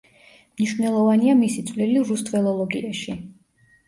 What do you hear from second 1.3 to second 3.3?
მისი წვლილი რუსთველოლოგიაში.